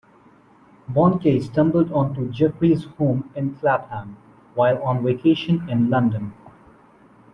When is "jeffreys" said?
2.31-2.85